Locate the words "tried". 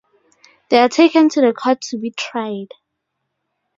2.09-2.69